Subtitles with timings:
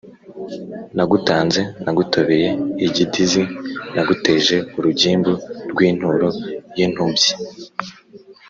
[0.95, 2.47] «nagutanze/ nagutobeye
[2.85, 3.41] igidìzi/
[3.95, 5.31] naguteje urugimbu/
[5.71, 6.27] rw'inturo
[6.77, 7.33] y'intumbyi/